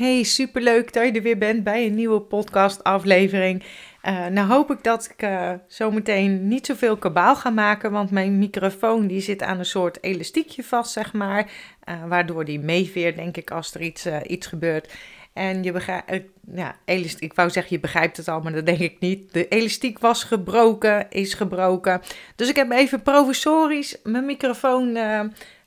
[0.00, 3.62] Hey, superleuk dat je er weer bent bij een nieuwe podcastaflevering.
[4.02, 8.38] Uh, nou hoop ik dat ik uh, zometeen niet zoveel kabaal ga maken, want mijn
[8.38, 11.50] microfoon die zit aan een soort elastiekje vast, zeg maar.
[11.88, 14.92] Uh, waardoor die meeveert, denk ik, als er iets, iets gebeurt.
[15.32, 16.22] En je begrijpt,
[16.54, 19.32] ja, elastiek, ik wou zeggen, je begrijpt het al, maar dat denk ik niet.
[19.32, 22.00] De elastiek was gebroken, is gebroken.
[22.36, 24.96] Dus ik heb even provisorisch mijn microfoon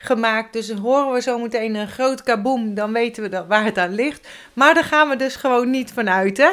[0.04, 0.54] gemaakt.
[0.54, 3.96] Dus horen we zo meteen een groot kaboom, dan weten we dat, waar het aan
[3.96, 4.28] ligt.
[4.54, 6.50] Maar daar gaan we dus gewoon niet vanuit, hè.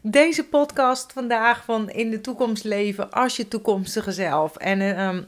[0.00, 4.56] Deze podcast vandaag van In de toekomst leven als je toekomstige zelf.
[4.56, 5.26] En um,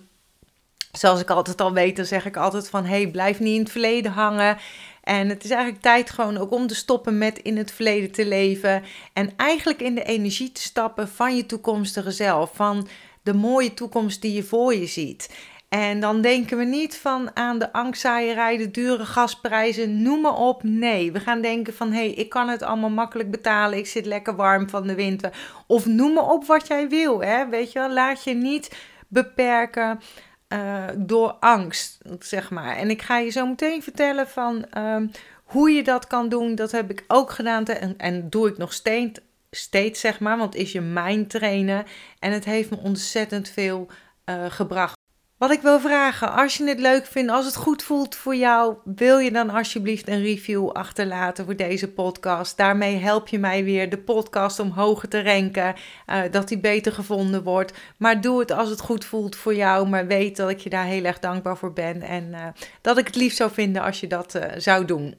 [0.92, 2.84] zoals ik altijd al weet, dan zeg ik altijd van...
[2.84, 4.58] hey, blijf niet in het verleden hangen.
[5.02, 8.26] En het is eigenlijk tijd gewoon ook om te stoppen met in het verleden te
[8.26, 8.82] leven.
[9.12, 12.50] En eigenlijk in de energie te stappen van je toekomstige zelf.
[12.54, 12.88] Van
[13.22, 15.30] de mooie toekomst die je voor je ziet.
[15.68, 20.62] En dan denken we niet van aan de angstzaaierij, de dure gasprijzen, noem maar op.
[20.62, 23.78] Nee, we gaan denken van hé, hey, ik kan het allemaal makkelijk betalen.
[23.78, 25.32] Ik zit lekker warm van de winter.
[25.66, 27.22] Of noem maar op wat jij wil.
[27.22, 27.48] Hè?
[27.48, 28.76] Weet je wel, laat je niet
[29.08, 30.00] beperken
[30.48, 32.76] uh, door angst, zeg maar.
[32.76, 35.10] En ik ga je zo meteen vertellen van um,
[35.44, 36.54] hoe je dat kan doen.
[36.54, 40.38] Dat heb ik ook gedaan en, en doe ik nog steeds, steeds, zeg maar.
[40.38, 41.84] Want is je mind trainen.
[42.18, 43.86] En het heeft me ontzettend veel
[44.26, 44.94] uh, gebracht.
[45.38, 48.76] Wat ik wil vragen, als je het leuk vindt, als het goed voelt voor jou,
[48.84, 52.56] wil je dan alsjeblieft een review achterlaten voor deze podcast.
[52.56, 55.74] Daarmee help je mij weer de podcast omhoog te ranken,
[56.06, 57.72] uh, dat die beter gevonden wordt.
[57.96, 60.84] Maar doe het als het goed voelt voor jou, maar weet dat ik je daar
[60.84, 62.46] heel erg dankbaar voor ben en uh,
[62.80, 65.14] dat ik het liefst zou vinden als je dat uh, zou doen.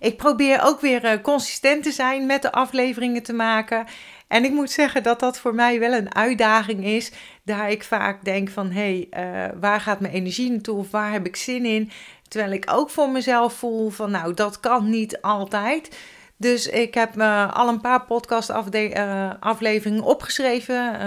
[0.00, 3.86] Ik probeer ook weer consistent te zijn met de afleveringen te maken.
[4.28, 7.12] En ik moet zeggen dat dat voor mij wel een uitdaging is.
[7.44, 11.12] Daar ik vaak denk van, hé, hey, uh, waar gaat mijn energie naartoe of waar
[11.12, 11.90] heb ik zin in?
[12.28, 15.98] Terwijl ik ook voor mezelf voel van, nou, dat kan niet altijd.
[16.36, 20.98] Dus ik heb uh, al een paar podcastafleveringen uh, opgeschreven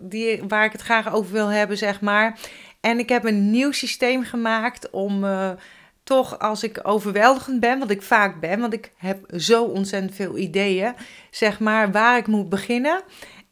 [0.00, 2.38] die, waar ik het graag over wil hebben, zeg maar.
[2.80, 5.24] En ik heb een nieuw systeem gemaakt om
[6.04, 10.36] toch als ik overweldigend ben, wat ik vaak ben, want ik heb zo ontzettend veel
[10.36, 10.94] ideeën,
[11.30, 13.02] zeg maar, waar ik moet beginnen.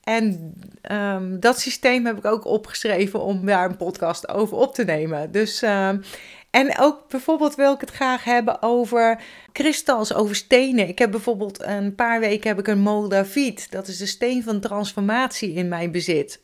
[0.04, 0.54] En
[0.92, 5.32] um, dat systeem heb ik ook opgeschreven om daar een podcast over op te nemen.
[5.32, 6.02] Dus, um,
[6.50, 9.22] en ook bijvoorbeeld wil ik het graag hebben over
[9.52, 10.88] kristals, over stenen.
[10.88, 13.70] Ik heb bijvoorbeeld een paar weken heb ik een Moldaviet.
[13.70, 16.40] Dat is de steen van transformatie in mijn bezit.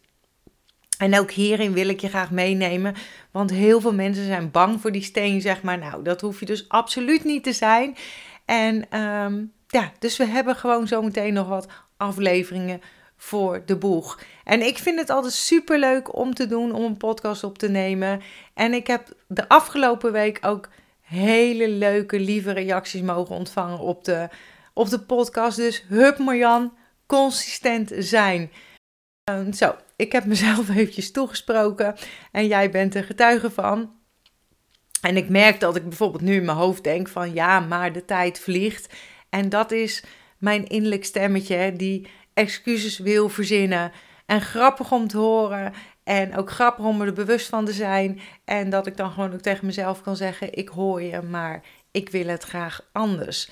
[0.99, 2.95] En ook hierin wil ik je graag meenemen,
[3.31, 5.79] want heel veel mensen zijn bang voor die steen, zeg maar.
[5.79, 7.97] Nou, dat hoef je dus absoluut niet te zijn.
[8.45, 12.81] En um, ja, dus we hebben gewoon zometeen nog wat afleveringen
[13.17, 14.21] voor de boeg.
[14.45, 17.69] En ik vind het altijd super leuk om te doen, om een podcast op te
[17.69, 18.21] nemen.
[18.55, 20.69] En ik heb de afgelopen week ook
[21.01, 24.29] hele leuke, lieve reacties mogen ontvangen op de,
[24.73, 25.57] op de podcast.
[25.57, 26.73] Dus hup Marjan,
[27.07, 28.51] consistent zijn.
[29.31, 31.95] Um, zo, ik heb mezelf eventjes toegesproken
[32.33, 33.95] en jij bent er getuige van.
[35.01, 38.05] En ik merk dat ik bijvoorbeeld nu in mijn hoofd denk van ja, maar de
[38.05, 38.95] tijd vliegt.
[39.29, 40.05] En dat is
[40.39, 43.93] mijn innerlijk stemmetje die excuses wil verzinnen.
[44.27, 45.73] En grappig om te horen
[46.05, 48.21] en ook grappig om er bewust van te zijn.
[48.45, 52.09] En dat ik dan gewoon ook tegen mezelf kan zeggen, ik hoor je, maar ik
[52.09, 53.51] wil het graag anders.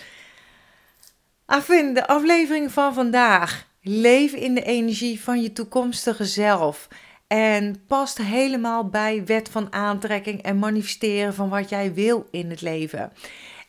[1.47, 6.89] Afin, de aflevering van vandaag Leef in de energie van je toekomstige zelf.
[7.27, 12.61] En past helemaal bij wet van aantrekking en manifesteren van wat jij wil in het
[12.61, 13.13] leven.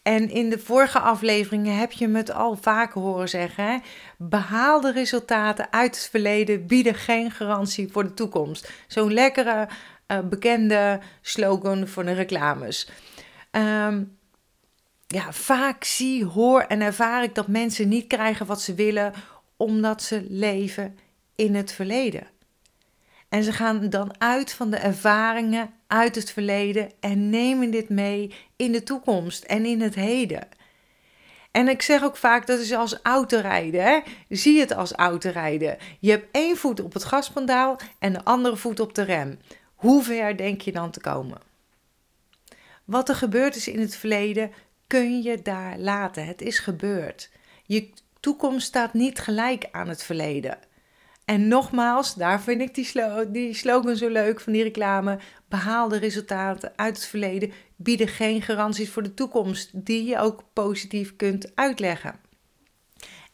[0.04, 3.66] En in de vorige afleveringen heb je me het al vaker horen zeggen.
[3.66, 3.78] Hè?
[4.18, 8.72] Behaalde resultaten uit het verleden bieden geen garantie voor de toekomst.
[8.88, 9.68] Zo'n lekkere,
[10.08, 12.90] uh, bekende slogan voor de reclames.
[13.52, 14.18] Um,
[15.08, 19.14] ja, vaak zie, hoor en ervaar ik dat mensen niet krijgen wat ze willen
[19.58, 20.98] omdat ze leven
[21.36, 22.28] in het verleden.
[23.30, 28.34] En ze gaan dan uit van de ervaringen uit het verleden en nemen dit mee
[28.56, 30.48] in de toekomst en in het heden.
[31.52, 33.84] En ik zeg ook vaak dat is als autorijden.
[33.84, 34.00] Hè?
[34.30, 35.78] Zie het als autorijden.
[36.00, 39.40] Je hebt één voet op het gaspedaal en de andere voet op de rem.
[39.76, 41.38] Hoe ver denk je dan te komen?
[42.86, 44.52] Wat er gebeurd is in het verleden,
[44.88, 46.26] kun je daar laten.
[46.26, 47.30] Het is gebeurd.
[47.64, 47.90] Je
[48.26, 50.58] toekomst staat niet gelijk aan het verleden.
[51.26, 52.92] En nogmaals, daar vind ik die,
[53.32, 55.20] die slogan zo leuk van die reclame.
[55.48, 61.16] Behaalde resultaten uit het verleden bieden geen garanties voor de toekomst, die je ook positief
[61.16, 62.16] kunt uitleggen.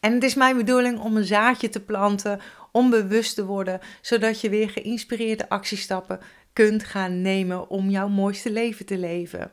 [0.00, 2.40] En het is mijn bedoeling om een zaadje te planten,
[2.72, 6.20] om bewust te worden, zodat je weer geïnspireerde actiestappen
[6.52, 9.50] kunt gaan nemen om jouw mooiste leven te leven.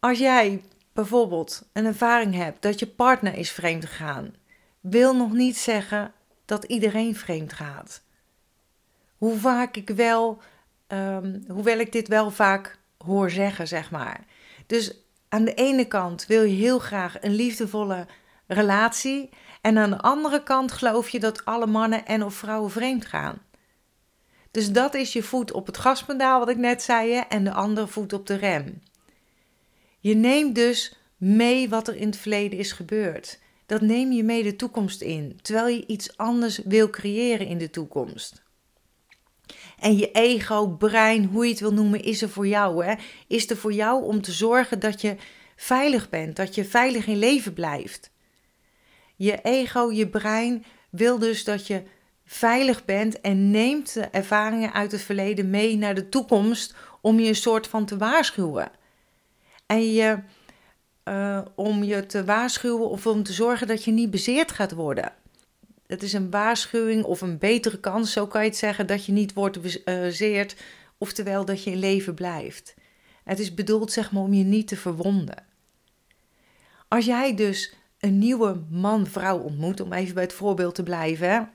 [0.00, 0.62] Als jij
[0.94, 4.34] bijvoorbeeld een ervaring hebt dat je partner is vreemd gegaan,
[4.80, 6.12] wil nog niet zeggen
[6.44, 8.02] dat iedereen vreemd gaat.
[9.16, 10.42] Hoe vaak ik wel,
[10.88, 14.24] um, hoewel ik dit wel vaak hoor zeggen, zeg maar.
[14.66, 14.96] Dus
[15.28, 18.06] aan de ene kant wil je heel graag een liefdevolle
[18.46, 19.30] relatie.
[19.60, 23.42] En aan de andere kant geloof je dat alle mannen en of vrouwen vreemd gaan.
[24.50, 27.86] Dus dat is je voet op het gaspedaal, wat ik net zei, en de andere
[27.86, 28.82] voet op de rem.
[30.04, 33.38] Je neemt dus mee wat er in het verleden is gebeurd.
[33.66, 37.70] Dat neem je mee de toekomst in, terwijl je iets anders wil creëren in de
[37.70, 38.42] toekomst.
[39.78, 42.84] En je ego, brein, hoe je het wil noemen, is er voor jou.
[42.84, 42.94] Hè?
[43.26, 45.16] Is er voor jou om te zorgen dat je
[45.56, 48.10] veilig bent, dat je veilig in leven blijft.
[49.16, 51.82] Je ego, je brein wil dus dat je
[52.24, 57.28] veilig bent en neemt de ervaringen uit het verleden mee naar de toekomst om je
[57.28, 58.82] een soort van te waarschuwen.
[59.66, 60.18] En je,
[61.04, 65.12] uh, om je te waarschuwen of om te zorgen dat je niet bezeerd gaat worden.
[65.86, 69.12] Het is een waarschuwing of een betere kans, zo kan je het zeggen, dat je
[69.12, 70.56] niet wordt bezeerd,
[70.98, 72.74] oftewel dat je in leven blijft.
[73.24, 75.44] Het is bedoeld zeg maar om je niet te verwonden.
[76.88, 81.50] Als jij dus een nieuwe man-vrouw ontmoet, om even bij het voorbeeld te blijven,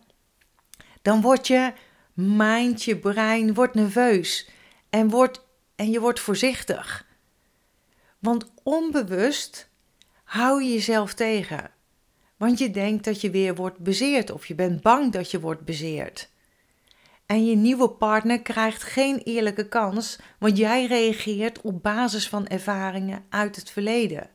[1.01, 1.73] dan wordt je
[2.13, 4.49] mind, je brein wordt nerveus
[4.89, 5.45] en, wordt,
[5.75, 7.07] en je wordt voorzichtig.
[8.19, 9.69] Want onbewust
[10.23, 11.71] hou je jezelf tegen.
[12.37, 15.65] Want je denkt dat je weer wordt bezeerd of je bent bang dat je wordt
[15.65, 16.29] bezeerd.
[17.25, 23.25] En je nieuwe partner krijgt geen eerlijke kans, want jij reageert op basis van ervaringen
[23.29, 24.29] uit het verleden.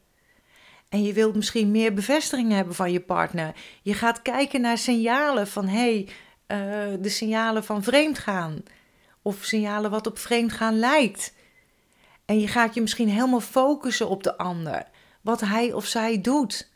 [0.89, 3.55] En je wilt misschien meer bevestiging hebben van je partner.
[3.83, 6.07] Je gaat kijken naar signalen van hé,
[6.47, 8.63] hey, uh, de signalen van vreemdgaan.
[9.23, 11.35] Of signalen wat op vreemdgaan lijkt.
[12.25, 14.87] En je gaat je misschien helemaal focussen op de ander.
[15.21, 16.73] Wat hij of zij doet.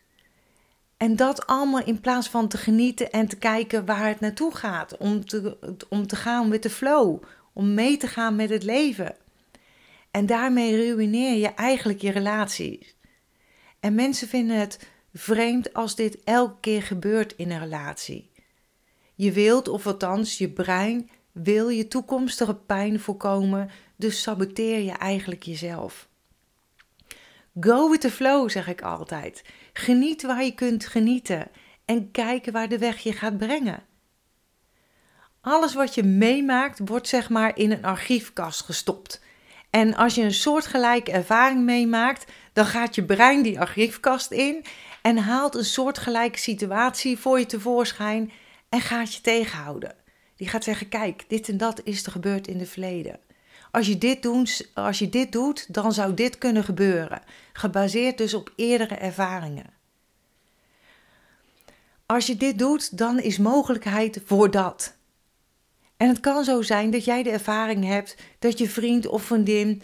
[0.97, 4.97] En dat allemaal in plaats van te genieten en te kijken waar het naartoe gaat.
[4.97, 7.23] Om te, om te gaan met de flow.
[7.53, 9.17] Om mee te gaan met het leven.
[10.11, 12.97] En daarmee ruïneer je eigenlijk je relaties.
[13.81, 18.31] En mensen vinden het vreemd als dit elke keer gebeurt in een relatie.
[19.15, 25.43] Je wilt, of althans je brein wil je toekomstige pijn voorkomen, dus saboteer je eigenlijk
[25.43, 26.09] jezelf.
[27.61, 29.45] Go with the flow, zeg ik altijd.
[29.73, 31.51] Geniet waar je kunt genieten
[31.85, 33.83] en kijk waar de weg je gaat brengen.
[35.41, 39.23] Alles wat je meemaakt wordt zeg maar in een archiefkast gestopt.
[39.71, 44.65] En als je een soortgelijke ervaring meemaakt, dan gaat je brein die archiefkast in
[45.03, 48.33] en haalt een soortgelijke situatie voor je tevoorschijn
[48.69, 49.95] en gaat je tegenhouden.
[50.37, 53.21] Die gaat zeggen: Kijk, dit en dat is er gebeurd in het verleden.
[53.71, 57.23] Als je, dit doet, als je dit doet, dan zou dit kunnen gebeuren.
[57.53, 59.67] Gebaseerd dus op eerdere ervaringen.
[62.07, 64.97] Als je dit doet, dan is mogelijkheid voor dat.
[65.97, 69.83] En het kan zo zijn dat jij de ervaring hebt dat je vriend of vriendin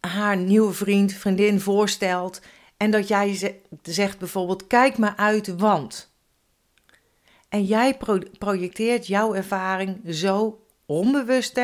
[0.00, 2.40] haar nieuwe vriend, vriendin voorstelt.
[2.76, 6.10] En dat jij zegt bijvoorbeeld: Kijk maar uit, want.
[7.48, 7.96] En jij
[8.38, 11.60] projecteert jouw ervaring zo onbewust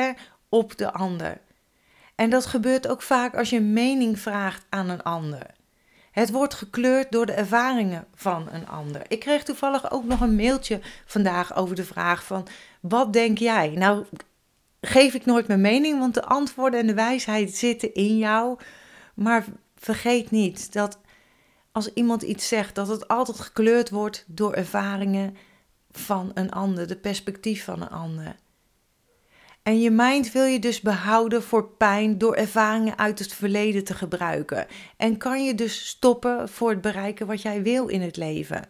[0.49, 1.41] op de ander.
[2.19, 5.47] En dat gebeurt ook vaak als je een mening vraagt aan een ander.
[6.11, 9.03] Het wordt gekleurd door de ervaringen van een ander.
[9.09, 12.47] Ik kreeg toevallig ook nog een mailtje vandaag over de vraag van
[12.81, 13.69] wat denk jij?
[13.69, 14.05] Nou,
[14.81, 18.59] geef ik nooit mijn mening, want de antwoorden en de wijsheid zitten in jou.
[19.15, 19.45] Maar
[19.77, 20.99] vergeet niet dat
[21.73, 25.37] als iemand iets zegt, dat het altijd gekleurd wordt door ervaringen
[25.91, 28.37] van een ander, de perspectief van een ander.
[29.69, 33.95] En je mind wil je dus behouden voor pijn door ervaringen uit het verleden te
[33.95, 34.67] gebruiken.
[34.97, 38.69] En kan je dus stoppen voor het bereiken wat jij wil in het leven.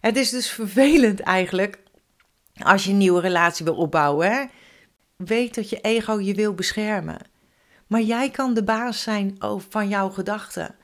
[0.00, 1.78] Het is dus vervelend eigenlijk
[2.62, 4.50] als je een nieuwe relatie wil opbouwen.
[5.16, 7.18] Weet dat je ego je wil beschermen.
[7.86, 9.36] Maar jij kan de baas zijn
[9.68, 10.74] van jouw gedachten.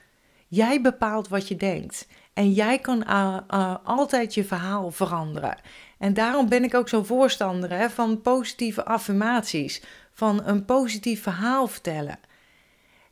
[0.49, 2.07] Jij bepaalt wat je denkt.
[2.37, 5.59] En jij kan uh, uh, altijd je verhaal veranderen.
[5.99, 9.83] En daarom ben ik ook zo'n voorstander hè, van positieve affirmaties.
[10.13, 12.19] Van een positief verhaal vertellen.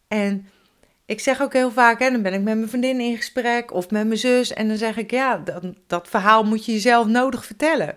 [0.09, 0.49] En
[1.07, 3.90] ik zeg ook heel vaak, hè, dan ben ik met mijn vriendin in gesprek of
[3.90, 4.52] met mijn zus.
[4.52, 7.97] En dan zeg ik, ja, dat, dat verhaal moet je jezelf nodig vertellen.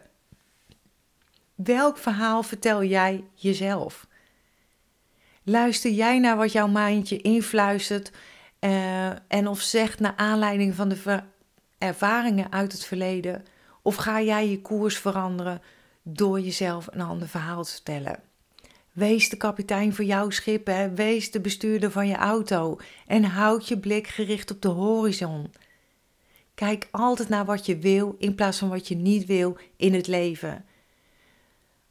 [1.56, 4.08] Welk verhaal vertel jij jezelf?
[5.44, 8.12] Luister jij naar wat jouw mindje influistert
[8.60, 11.24] uh, en of zegt naar aanleiding van de
[11.78, 13.46] ervaringen uit het verleden?
[13.82, 15.62] Of ga jij je koers veranderen
[16.04, 18.20] door jezelf een ander verhaal te vertellen?
[18.92, 20.94] Wees de kapitein van jouw schip, hè?
[20.94, 25.52] wees de bestuurder van je auto en houd je blik gericht op de horizon.
[26.54, 30.08] Kijk altijd naar wat je wil in plaats van wat je niet wil in het
[30.08, 30.66] leven.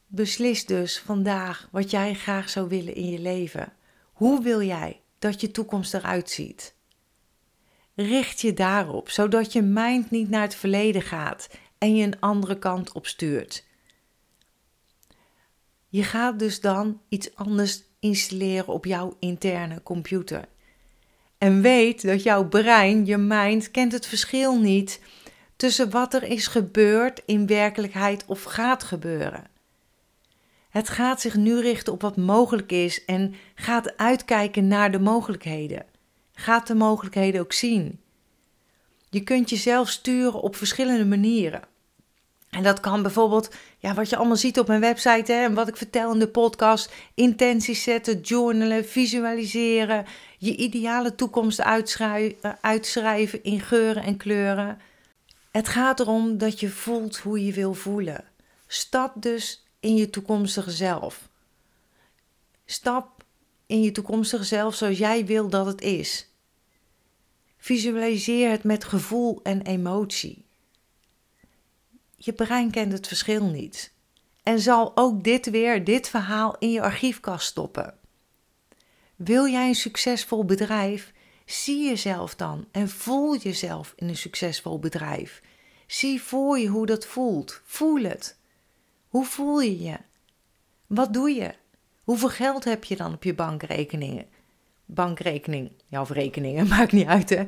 [0.07, 3.73] Beslis dus vandaag wat jij graag zou willen in je leven.
[4.13, 6.75] Hoe wil jij dat je toekomst eruit ziet?
[7.95, 12.59] Richt je daarop, zodat je mind niet naar het verleden gaat en je een andere
[12.59, 13.65] kant op stuurt.
[15.89, 20.49] Je gaat dus dan iets anders installeren op jouw interne computer.
[21.39, 25.01] En weet dat jouw brein, je mind, kent het verschil niet
[25.57, 29.45] tussen wat er is gebeurd in werkelijkheid of gaat gebeuren.
[30.77, 35.85] Het gaat zich nu richten op wat mogelijk is en gaat uitkijken naar de mogelijkheden.
[36.35, 38.01] Gaat de mogelijkheden ook zien.
[39.11, 41.63] Je kunt jezelf sturen op verschillende manieren.
[42.51, 45.69] En dat kan bijvoorbeeld, ja, wat je allemaal ziet op mijn website hè, en wat
[45.69, 50.05] ik vertel in de podcast: intenties zetten, journalen, visualiseren,
[50.39, 54.81] je ideale toekomst uitschrijven, uitschrijven in geuren en kleuren.
[55.51, 58.25] Het gaat erom dat je voelt hoe je wil voelen.
[58.67, 61.29] Stap dus in je toekomstige zelf.
[62.65, 63.25] Stap
[63.67, 66.31] in je toekomstige zelf zoals jij wil dat het is.
[67.59, 70.45] Visualiseer het met gevoel en emotie.
[72.17, 73.93] Je brein kent het verschil niet
[74.43, 77.99] en zal ook dit weer, dit verhaal in je archiefkast stoppen.
[79.17, 81.13] Wil jij een succesvol bedrijf?
[81.45, 85.43] Zie jezelf dan en voel jezelf in een succesvol bedrijf.
[85.87, 87.61] Zie voor je hoe dat voelt.
[87.65, 88.36] Voel het.
[89.17, 89.97] Hoe voel je je?
[90.87, 91.55] Wat doe je?
[92.05, 94.27] Hoeveel geld heb je dan op je bankrekeningen?
[94.85, 97.45] Bankrekening, ja, of rekeningen, maakt niet uit hè.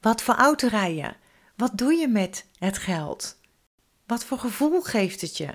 [0.00, 1.12] Wat voor auto rij je?
[1.56, 3.36] Wat doe je met het geld?
[4.06, 5.48] Wat voor gevoel geeft het je?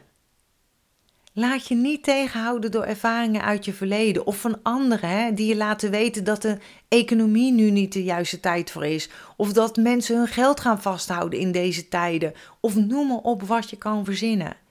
[1.33, 5.55] Laat je niet tegenhouden door ervaringen uit je verleden of van anderen hè, die je
[5.55, 9.09] laten weten dat de economie nu niet de juiste tijd voor is.
[9.37, 12.33] Of dat mensen hun geld gaan vasthouden in deze tijden.
[12.59, 14.61] Of noem maar op wat je kan verzinnen.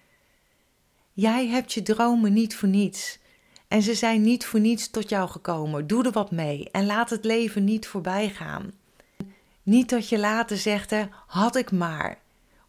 [1.13, 3.19] Jij hebt je dromen niet voor niets.
[3.69, 5.87] En ze zijn niet voor niets tot jou gekomen.
[5.87, 8.73] Doe er wat mee en laat het leven niet voorbij gaan.
[9.63, 12.19] Niet dat je later zegt, hè, had ik maar.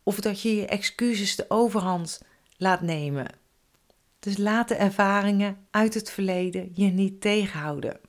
[0.03, 2.21] Of dat je je excuses de overhand
[2.57, 3.27] laat nemen.
[4.19, 7.99] Dus laat de ervaringen uit het verleden je niet tegenhouden.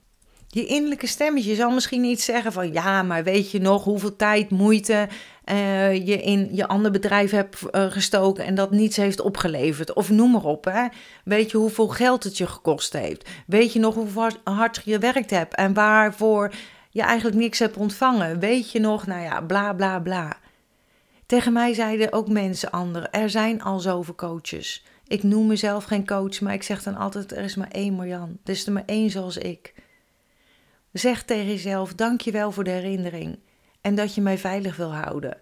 [0.48, 4.50] Je innerlijke stemmetje zal misschien iets zeggen van ja, maar weet je nog hoeveel tijd,
[4.50, 5.08] moeite
[5.44, 9.92] uh, je in je ander bedrijf hebt uh, gestoken en dat niets heeft opgeleverd.
[9.92, 10.64] Of noem maar op.
[10.64, 10.86] Hè.
[11.24, 13.28] Weet je hoeveel geld het je gekost heeft?
[13.46, 16.52] Weet je nog hoe hard je gewerkt hebt en waarvoor
[16.90, 18.38] je eigenlijk niks hebt ontvangen?
[18.38, 20.36] Weet je nog, nou ja, bla bla bla.
[21.26, 24.84] Tegen mij zeiden ook mensen anderen, er zijn al zoveel coaches.
[25.06, 28.38] Ik noem mezelf geen coach, maar ik zeg dan altijd: er is maar één Marjan.
[28.44, 29.74] Er is er maar één zoals ik.
[30.92, 33.38] Zeg tegen jezelf: dankjewel voor de herinnering
[33.84, 35.36] en dat je mij veilig wil houden.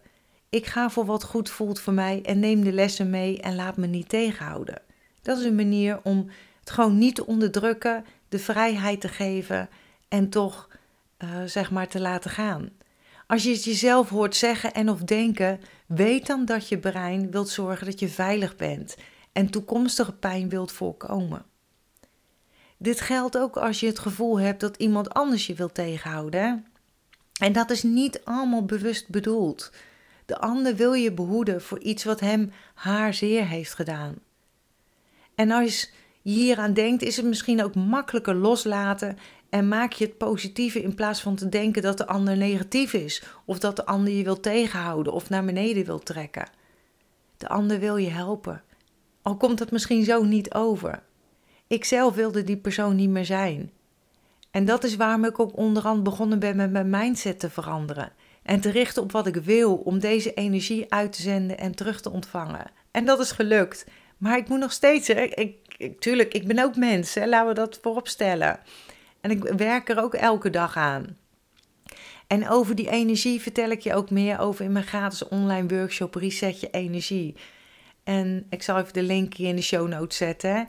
[0.49, 3.76] Ik ga voor wat goed voelt voor mij en neem de lessen mee en laat
[3.76, 4.82] me niet tegenhouden.
[5.22, 6.30] Dat is een manier om
[6.61, 9.68] het gewoon niet te onderdrukken, de vrijheid te geven
[10.08, 10.68] en toch
[11.18, 12.70] uh, zeg maar te laten gaan.
[13.26, 17.49] Als je het jezelf hoort zeggen en of denken, weet dan dat je brein wilt
[17.49, 18.96] zorgen dat je veilig bent
[19.32, 21.44] en toekomstige pijn wilt voorkomen.
[22.76, 26.72] Dit geldt ook als je het gevoel hebt dat iemand anders je wil tegenhouden.
[27.40, 29.72] En dat is niet allemaal bewust bedoeld.
[30.26, 34.14] De ander wil je behoeden voor iets wat hem haar zeer heeft gedaan.
[35.34, 35.90] En als
[36.22, 40.94] je hieraan denkt, is het misschien ook makkelijker loslaten en maak je het positieve in
[40.94, 44.40] plaats van te denken dat de ander negatief is of dat de ander je wil
[44.40, 46.50] tegenhouden of naar beneden wil trekken.
[47.36, 48.62] De ander wil je helpen
[49.22, 51.02] al komt het misschien zo niet over.
[51.66, 53.70] Ik zelf wilde die persoon niet meer zijn.
[54.52, 58.12] En dat is waarom ik ook onderhand begonnen ben met mijn mindset te veranderen.
[58.42, 62.00] En te richten op wat ik wil, om deze energie uit te zenden en terug
[62.00, 62.71] te ontvangen.
[62.90, 63.87] En dat is gelukt.
[64.18, 67.54] Maar ik moet nog steeds, ik, ik, tuurlijk, ik ben ook mens, hè, laten we
[67.54, 68.61] dat voorop stellen.
[69.21, 71.16] En ik werk er ook elke dag aan.
[72.26, 76.14] En over die energie vertel ik je ook meer over in mijn gratis online workshop
[76.14, 77.35] Reset Je Energie.
[78.04, 80.68] En ik zal even de link hier in de show notes zetten.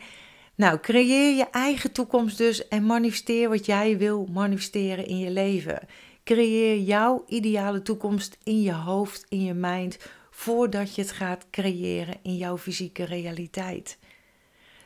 [0.56, 5.88] Nou, creëer je eigen toekomst dus en manifesteer wat jij wil manifesteren in je leven.
[6.24, 9.98] Creëer jouw ideale toekomst in je hoofd, in je mind,
[10.32, 13.98] voordat je het gaat creëren in jouw fysieke realiteit.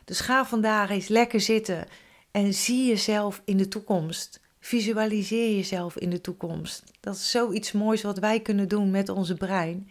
[0.05, 1.87] Dus ga vandaag eens lekker zitten
[2.31, 4.41] en zie jezelf in de toekomst.
[4.59, 6.83] Visualiseer jezelf in de toekomst.
[6.99, 9.89] Dat is zoiets moois wat wij kunnen doen met onze brein.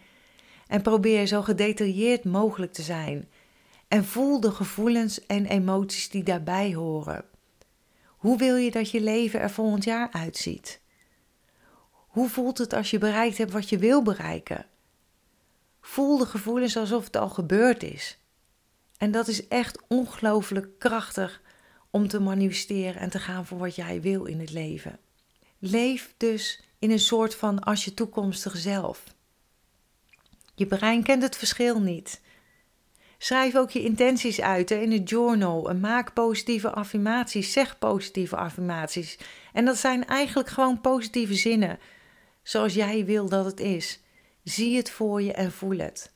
[0.66, 3.28] En probeer zo gedetailleerd mogelijk te zijn.
[3.88, 7.24] En voel de gevoelens en emoties die daarbij horen.
[8.06, 10.80] Hoe wil je dat je leven er volgend jaar uitziet?
[11.90, 14.66] Hoe voelt het als je bereikt hebt wat je wil bereiken?
[15.80, 18.18] Voel de gevoelens alsof het al gebeurd is.
[18.98, 21.42] En dat is echt ongelooflijk krachtig
[21.90, 24.98] om te manifesteren en te gaan voor wat jij wil in het leven.
[25.58, 29.02] Leef dus in een soort van als je toekomstige zelf.
[30.54, 32.20] Je brein kent het verschil niet.
[33.18, 39.18] Schrijf ook je intenties uit in een journal en maak positieve affirmaties, zeg positieve affirmaties.
[39.52, 41.78] En dat zijn eigenlijk gewoon positieve zinnen,
[42.42, 44.00] zoals jij wil dat het is.
[44.42, 46.12] Zie het voor je en voel het.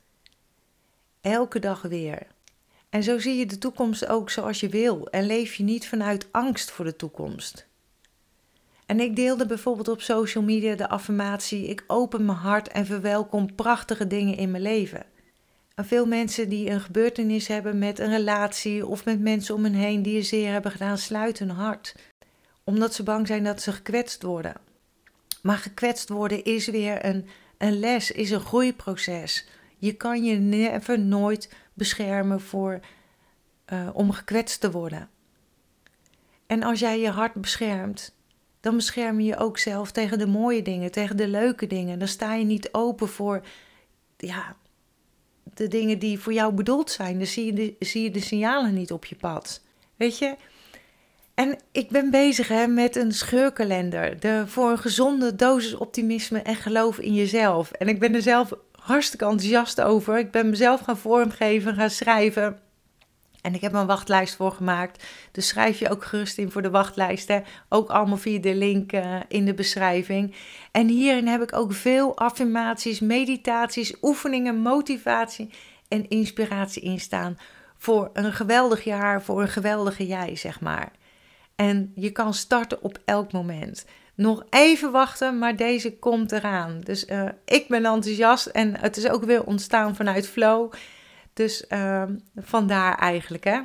[1.21, 2.27] Elke dag weer.
[2.89, 6.27] En zo zie je de toekomst ook zoals je wil en leef je niet vanuit
[6.31, 7.67] angst voor de toekomst.
[8.85, 13.55] En ik deelde bijvoorbeeld op social media de affirmatie: Ik open mijn hart en verwelkom
[13.55, 15.05] prachtige dingen in mijn leven.
[15.75, 20.01] Veel mensen die een gebeurtenis hebben met een relatie of met mensen om hen heen
[20.01, 21.95] die je zeer hebben gedaan, sluiten hun hart.
[22.63, 24.55] Omdat ze bang zijn dat ze gekwetst worden.
[25.41, 29.47] Maar gekwetst worden is weer een, een les, is een groeiproces.
[29.77, 32.79] Je kan je never nooit beschermen voor,
[33.73, 35.09] uh, om gekwetst te worden.
[36.47, 38.15] En als jij je hart beschermt,
[38.59, 41.99] dan bescherm je je ook zelf tegen de mooie dingen, tegen de leuke dingen.
[41.99, 43.45] Dan sta je niet open voor
[44.17, 44.55] ja,
[45.53, 47.17] de dingen die voor jou bedoeld zijn.
[47.17, 49.61] Dan zie je, de, zie je de signalen niet op je pad.
[49.95, 50.35] Weet je?
[51.33, 54.19] En ik ben bezig hè, met een scheurkalender.
[54.19, 57.71] De, voor een gezonde dosis optimisme en geloof in jezelf.
[57.71, 60.17] En ik ben er zelf hartstikke enthousiast over.
[60.17, 62.59] Ik ben mezelf gaan vormgeven, gaan schrijven.
[63.41, 65.03] En ik heb een wachtlijst voor gemaakt.
[65.31, 67.43] Dus schrijf je ook gerust in voor de wachtlijsten.
[67.69, 70.35] Ook allemaal via de link uh, in de beschrijving.
[70.71, 75.49] En hierin heb ik ook veel affirmaties, meditaties, oefeningen, motivatie
[75.87, 77.37] en inspiratie in staan.
[77.77, 80.91] Voor een geweldig jaar, voor een geweldige jij, zeg maar.
[81.55, 83.85] En je kan starten op elk moment.
[84.15, 86.79] Nog even wachten, maar deze komt eraan.
[86.79, 90.71] Dus uh, ik ben enthousiast en het is ook weer ontstaan vanuit flow.
[91.33, 92.03] Dus uh,
[92.35, 93.59] vandaar eigenlijk, hè.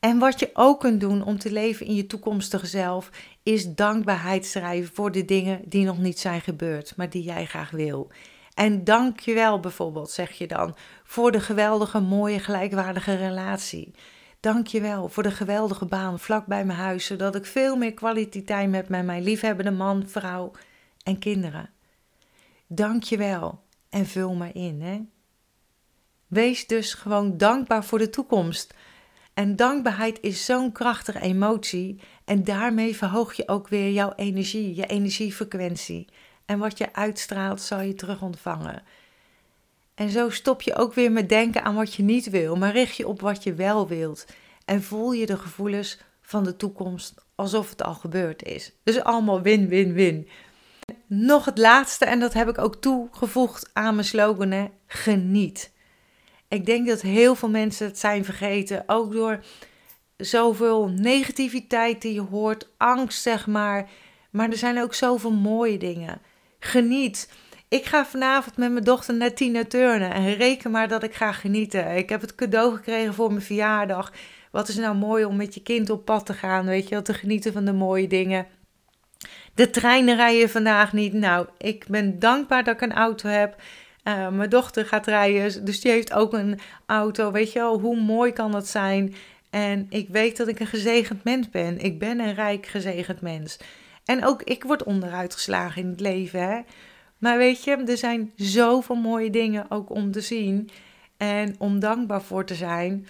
[0.00, 3.10] En wat je ook kunt doen om te leven in je toekomstige zelf,
[3.42, 7.70] is dankbaarheid schrijven voor de dingen die nog niet zijn gebeurd, maar die jij graag
[7.70, 8.10] wil.
[8.54, 13.94] En dank je wel bijvoorbeeld, zeg je dan, voor de geweldige, mooie, gelijkwaardige relatie.
[14.40, 17.94] Dank je wel voor de geweldige baan vlak bij mijn huis, zodat ik veel meer
[17.94, 20.50] kwaliteit heb met mijn liefhebbende man, vrouw
[21.02, 21.70] en kinderen.
[22.66, 25.00] Dank je wel en vul maar in, hè.
[26.32, 28.74] Wees dus gewoon dankbaar voor de toekomst.
[29.34, 32.00] En dankbaarheid is zo'n krachtige emotie.
[32.24, 36.08] En daarmee verhoog je ook weer jouw energie, je energiefrequentie.
[36.44, 38.82] En wat je uitstraalt, zal je terug ontvangen.
[39.94, 42.96] En zo stop je ook weer met denken aan wat je niet wil, maar richt
[42.96, 44.26] je op wat je wel wilt.
[44.64, 48.72] En voel je de gevoelens van de toekomst alsof het al gebeurd is.
[48.84, 50.28] Dus allemaal win, win, win.
[51.06, 55.71] Nog het laatste, en dat heb ik ook toegevoegd aan mijn slogan: geniet.
[56.52, 59.44] Ik denk dat heel veel mensen het zijn vergeten, ook door
[60.16, 63.88] zoveel negativiteit die je hoort, angst zeg maar.
[64.30, 66.20] Maar er zijn ook zoveel mooie dingen.
[66.58, 67.32] Geniet.
[67.68, 71.32] Ik ga vanavond met mijn dochter naar Tina turnen en reken maar dat ik ga
[71.32, 71.96] genieten.
[71.96, 74.12] Ik heb het cadeau gekregen voor mijn verjaardag.
[74.50, 77.02] Wat is nou mooi om met je kind op pad te gaan, weet je wel,
[77.02, 78.46] te genieten van de mooie dingen.
[79.54, 81.12] De treinen rijden vandaag niet.
[81.12, 83.62] Nou, ik ben dankbaar dat ik een auto heb.
[84.04, 87.30] Uh, mijn dochter gaat rijden, dus die heeft ook een auto.
[87.30, 89.14] Weet je wel, hoe mooi kan dat zijn?
[89.50, 91.78] En ik weet dat ik een gezegend mens ben.
[91.78, 93.58] Ik ben een rijk gezegend mens.
[94.04, 96.48] En ook ik word onderuit geslagen in het leven.
[96.48, 96.60] Hè?
[97.18, 100.70] Maar weet je, er zijn zoveel mooie dingen ook om te zien.
[101.16, 103.06] En om dankbaar voor te zijn.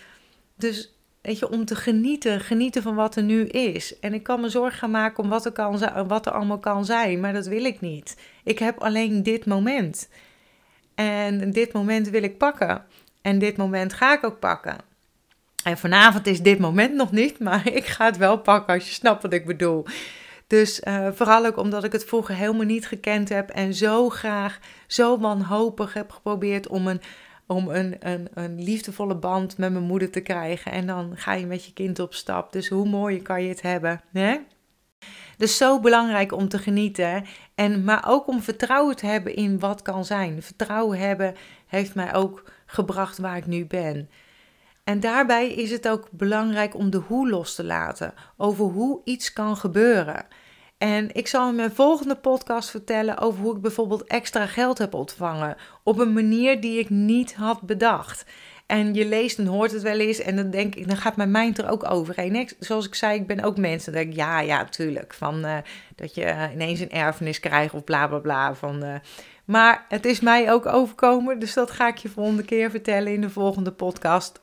[0.56, 2.40] Dus weet je, om te genieten.
[2.40, 3.98] Genieten van wat er nu is.
[3.98, 6.84] En ik kan me zorgen gaan maken om wat er, kan, wat er allemaal kan
[6.84, 7.20] zijn.
[7.20, 8.16] Maar dat wil ik niet.
[8.44, 10.08] Ik heb alleen dit moment.
[10.94, 12.84] En dit moment wil ik pakken.
[13.22, 14.76] En dit moment ga ik ook pakken.
[15.64, 18.94] En vanavond is dit moment nog niet, maar ik ga het wel pakken als je
[18.94, 19.84] snapt wat ik bedoel.
[20.46, 24.58] Dus uh, vooral ook omdat ik het vroeger helemaal niet gekend heb en zo graag,
[24.86, 27.00] zo wanhopig heb geprobeerd om een,
[27.46, 30.72] om een, een, een liefdevolle band met mijn moeder te krijgen.
[30.72, 32.52] En dan ga je met je kind op stap.
[32.52, 34.36] Dus hoe mooi kan je het hebben, hè?
[35.36, 37.24] Dus zo belangrijk om te genieten.
[37.54, 40.42] En, maar ook om vertrouwen te hebben in wat kan zijn.
[40.42, 41.34] Vertrouwen hebben
[41.66, 44.10] heeft mij ook gebracht waar ik nu ben.
[44.84, 48.14] En daarbij is het ook belangrijk om de hoe los te laten.
[48.36, 50.26] Over hoe iets kan gebeuren.
[50.78, 54.94] En ik zal in mijn volgende podcast vertellen over hoe ik bijvoorbeeld extra geld heb
[54.94, 55.56] ontvangen.
[55.82, 58.24] Op een manier die ik niet had bedacht.
[58.72, 60.18] En je leest en hoort het wel eens.
[60.18, 62.48] En dan denk ik, dan gaat mijn mind er ook overheen.
[62.58, 63.92] Zoals ik zei, ik ben ook mensen.
[63.92, 65.14] Dan denk ik, ja, ja, tuurlijk.
[65.14, 65.56] Van, uh,
[65.94, 68.54] dat je ineens een erfenis krijgt of bla bla bla.
[68.54, 68.94] Van, uh,
[69.44, 71.38] maar het is mij ook overkomen.
[71.38, 74.40] Dus dat ga ik je volgende keer vertellen in de volgende podcast.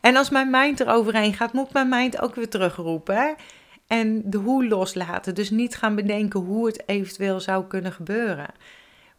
[0.00, 3.34] En als mijn mind er overheen gaat, moet mijn mind ook weer terugroepen.
[3.86, 5.34] En de hoe loslaten.
[5.34, 8.48] Dus niet gaan bedenken hoe het eventueel zou kunnen gebeuren.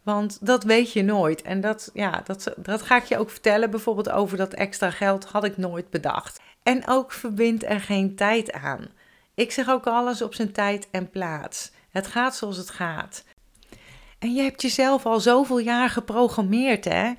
[0.04, 1.42] Want dat weet je nooit.
[1.42, 3.70] En dat, ja, dat, dat ga ik je ook vertellen.
[3.70, 6.40] Bijvoorbeeld over dat extra geld had ik nooit bedacht.
[6.62, 8.88] En ook verbind er geen tijd aan.
[9.34, 11.72] Ik zeg ook alles op zijn tijd en plaats.
[11.90, 13.24] Het gaat zoals het gaat.
[14.18, 17.12] En je hebt jezelf al zoveel jaar geprogrammeerd, hè?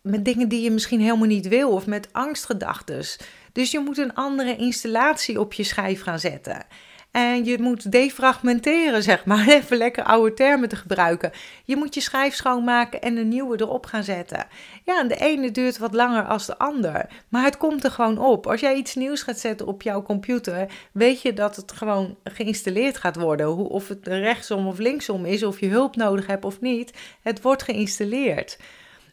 [0.00, 3.04] Met dingen die je misschien helemaal niet wil of met angstgedachten.
[3.52, 6.66] Dus je moet een andere installatie op je schijf gaan zetten.
[7.12, 9.48] En je moet defragmenteren, zeg maar.
[9.56, 11.30] Even lekker oude termen te gebruiken.
[11.64, 14.46] Je moet je schijf schoonmaken en een nieuwe erop gaan zetten.
[14.84, 17.06] Ja, en de ene duurt wat langer als de ander.
[17.28, 18.46] Maar het komt er gewoon op.
[18.46, 22.96] Als jij iets nieuws gaat zetten op jouw computer, weet je dat het gewoon geïnstalleerd
[22.96, 23.56] gaat worden.
[23.56, 26.92] Of het rechtsom of linksom is, of je hulp nodig hebt of niet.
[27.22, 28.58] Het wordt geïnstalleerd.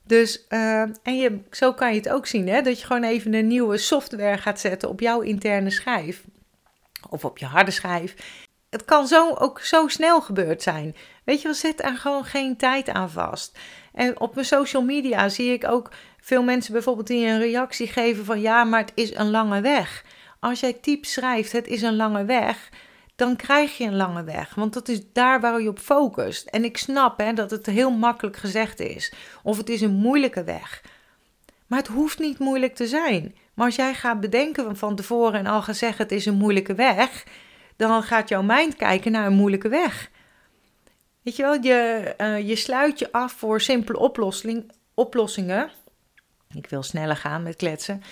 [0.04, 2.62] Dus, uh, en je, zo kan je het ook zien, hè?
[2.62, 6.24] dat je gewoon even een nieuwe software gaat zetten op jouw interne schijf
[7.10, 8.16] of op je harde schijf.
[8.70, 10.96] Het kan zo ook zo snel gebeurd zijn.
[11.24, 13.58] Weet je wel, zet er gewoon geen tijd aan vast.
[13.94, 18.26] En op mijn social media zie ik ook veel mensen bijvoorbeeld die een reactie geven
[18.26, 20.04] van ja, maar het is een lange weg.
[20.40, 22.70] Als jij typ schrijft, het is een lange weg,
[23.16, 24.56] dan krijg je een lange weg.
[24.56, 26.48] Want dat is daar waar je op focust.
[26.48, 29.14] En ik snap hè, dat het heel makkelijk gezegd is.
[29.44, 30.84] Of het is een moeilijke weg.
[31.68, 33.36] Maar het hoeft niet moeilijk te zijn.
[33.60, 36.76] Maar als jij gaat bedenken van tevoren en al gaat zeggen het is een moeilijke
[36.76, 37.24] weg,
[37.76, 40.10] dan gaat jouw mind kijken naar een moeilijke weg.
[41.22, 45.72] Weet je wel, je, uh, je sluit je af voor simpele oplossing, oplossingen.
[46.54, 48.04] Ik wil sneller gaan met kletsen.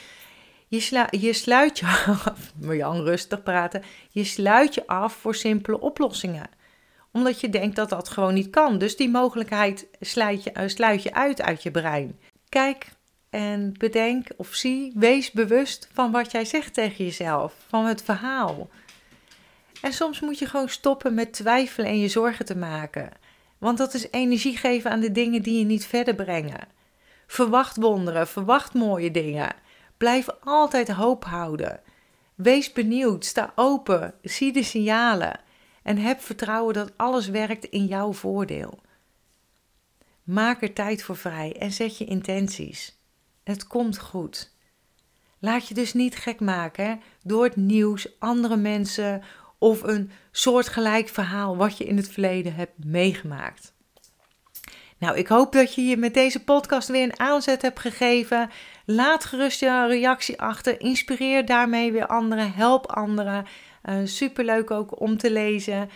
[0.67, 1.85] Je, je sluit je
[2.25, 3.83] af, Marjan, rustig praten.
[4.09, 6.49] Je sluit je af voor simpele oplossingen.
[7.11, 8.77] Omdat je denkt dat dat gewoon niet kan.
[8.77, 12.19] Dus die mogelijkheid sluit je, uh, sluit je uit uit je brein.
[12.49, 12.95] Kijk
[13.37, 18.69] en bedenk of zie, wees bewust van wat jij zegt tegen jezelf, van het verhaal.
[19.81, 23.11] En soms moet je gewoon stoppen met twijfelen en je zorgen te maken.
[23.57, 26.67] Want dat is energie geven aan de dingen die je niet verder brengen.
[27.27, 29.55] Verwacht wonderen, verwacht mooie dingen.
[29.97, 31.81] Blijf altijd hoop houden.
[32.35, 35.39] Wees benieuwd, sta open, zie de signalen
[35.83, 38.79] en heb vertrouwen dat alles werkt in jouw voordeel.
[40.23, 42.96] Maak er tijd voor vrij en zet je intenties.
[43.47, 44.51] Het komt goed.
[45.39, 49.23] Laat je dus niet gek maken door het nieuws, andere mensen
[49.57, 53.73] of een soortgelijk verhaal wat je in het verleden hebt meegemaakt.
[54.97, 58.49] Nou, ik hoop dat je je met deze podcast weer een aanzet hebt gegeven.
[58.85, 60.81] Laat gerust je reactie achter.
[60.81, 62.53] Inspireer daarmee weer anderen.
[62.53, 63.45] Help anderen.
[63.83, 65.89] Uh, superleuk ook om te lezen.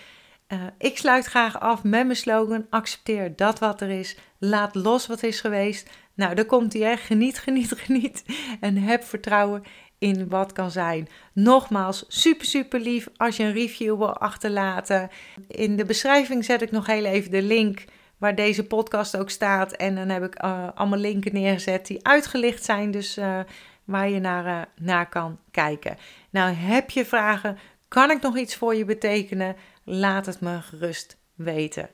[0.48, 4.18] Uh, ik sluit graag af met mijn slogan: accepteer dat wat er is.
[4.38, 5.90] Laat los wat is geweest.
[6.13, 6.97] Nou, daar komt hij, hè.
[6.97, 8.24] Geniet, geniet, geniet.
[8.60, 9.63] En heb vertrouwen
[9.97, 11.08] in wat kan zijn.
[11.34, 15.10] Nogmaals, super, super lief als je een review wil achterlaten.
[15.47, 17.84] In de beschrijving zet ik nog heel even de link
[18.17, 19.71] waar deze podcast ook staat.
[19.71, 22.91] En dan heb ik uh, allemaal linken neergezet die uitgelicht zijn.
[22.91, 23.39] Dus uh,
[23.84, 25.97] waar je naar, uh, naar kan kijken.
[26.30, 27.58] Nou, heb je vragen?
[27.88, 29.56] Kan ik nog iets voor je betekenen?
[29.84, 31.89] Laat het me gerust weten.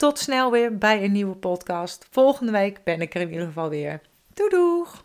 [0.00, 2.06] Tot snel weer bij een nieuwe podcast.
[2.10, 4.00] Volgende week ben ik er in ieder geval weer.
[4.34, 5.02] Doei doeg!